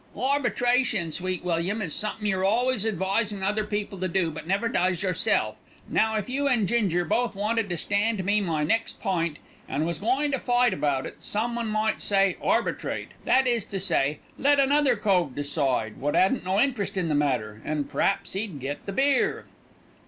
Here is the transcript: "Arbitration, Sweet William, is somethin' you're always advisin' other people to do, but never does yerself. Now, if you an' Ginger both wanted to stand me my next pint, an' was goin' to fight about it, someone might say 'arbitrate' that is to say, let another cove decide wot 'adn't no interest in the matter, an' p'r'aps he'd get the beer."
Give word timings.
"Arbitration, 0.17 1.11
Sweet 1.11 1.43
William, 1.43 1.79
is 1.79 1.93
somethin' 1.93 2.25
you're 2.25 2.43
always 2.43 2.85
advisin' 2.87 3.43
other 3.43 3.63
people 3.63 3.99
to 3.99 4.07
do, 4.07 4.31
but 4.31 4.47
never 4.47 4.67
does 4.67 5.03
yerself. 5.03 5.57
Now, 5.87 6.15
if 6.15 6.27
you 6.27 6.47
an' 6.47 6.65
Ginger 6.65 7.05
both 7.05 7.35
wanted 7.35 7.69
to 7.69 7.77
stand 7.77 8.25
me 8.25 8.41
my 8.41 8.63
next 8.63 8.99
pint, 8.99 9.37
an' 9.69 9.85
was 9.85 9.99
goin' 9.99 10.31
to 10.31 10.39
fight 10.39 10.73
about 10.73 11.05
it, 11.05 11.17
someone 11.21 11.67
might 11.67 12.01
say 12.01 12.35
'arbitrate' 12.41 13.09
that 13.25 13.45
is 13.45 13.63
to 13.65 13.79
say, 13.79 14.17
let 14.39 14.59
another 14.59 14.95
cove 14.95 15.35
decide 15.35 15.97
wot 15.97 16.15
'adn't 16.15 16.43
no 16.43 16.59
interest 16.59 16.97
in 16.97 17.07
the 17.07 17.13
matter, 17.13 17.61
an' 17.63 17.83
p'r'aps 17.83 18.33
he'd 18.33 18.59
get 18.59 18.83
the 18.87 18.91
beer." 18.93 19.45